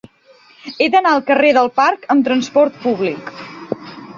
He 0.69 0.87
d'anar 0.95 1.11
al 1.17 1.21
carrer 1.27 1.51
del 1.57 1.69
Parc 1.81 2.09
amb 2.15 2.27
trasport 2.31 2.81
públic. 2.87 3.31